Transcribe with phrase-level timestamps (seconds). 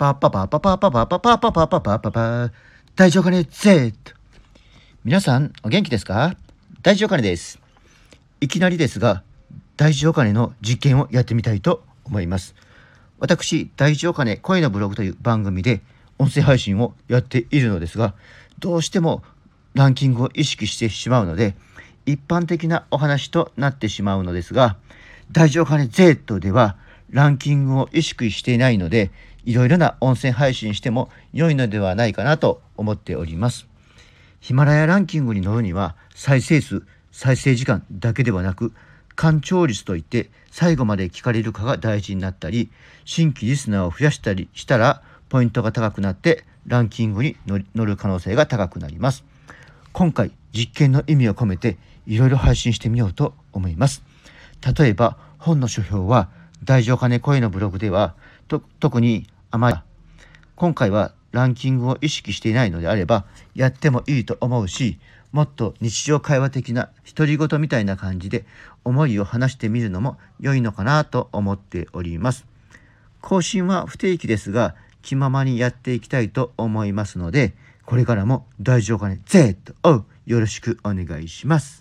[0.00, 2.52] パパパパパパパパパパパパパパパ
[2.96, 4.14] 大丈夫かね Z
[5.04, 6.36] 皆さんお元気ですか
[6.80, 7.60] 大丈夫かねです
[8.40, 9.22] いきなりですが
[9.76, 12.54] 大事お金の実験をやってみたいと思います
[13.18, 15.82] 私大事お金声のブログという番組で
[16.18, 18.14] 音声配信をやっているのですが
[18.58, 19.22] どうしても
[19.74, 21.56] ランキングを意識してしまうので
[22.06, 24.78] 一般的なお話となってしまうのですが
[25.30, 26.78] 大丈夫かね Z では
[27.10, 29.10] ランキングを意識していないので
[29.44, 33.66] いろいろな音声配信しても良いのではないかなと思っております。
[34.40, 36.82] ヒマラヤランキングに乗るには再生数
[37.12, 38.72] 再生時間だけではなく
[39.16, 42.70] 干潮率といって最後まで聞かれるかが大事になったり
[43.04, 49.24] 新規リスナーを増やしたりしたらポイントが高くなってランキングに乗る可能性が高くなります。
[49.92, 54.02] 今回実験の意味を込めていろいろ配信してみようと思います。
[54.76, 56.28] 例えば本の書評は
[56.64, 58.14] 大乗金声のブログでは
[58.80, 59.76] 特にあまり
[60.56, 64.98] 今回はランキングを意識していないのであればやってもいいと思うし
[65.32, 68.44] もっと日常会話的な独り言みたいな感じで
[68.84, 72.46] 思いを話してみるのも良いのかなと思っております。
[73.20, 81.79] 更新は不定期ですが気ままにやっていきたいと思いますのでこれからも大丈夫かね Z をよろしくお願いします。